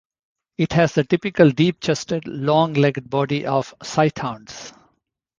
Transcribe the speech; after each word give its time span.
It 0.57 0.73
has 0.73 0.95
the 0.95 1.03
typical 1.03 1.51
deep-chested, 1.51 2.27
long-legged 2.27 3.07
body 3.11 3.45
of 3.45 3.75
sighthounds. 3.83 4.73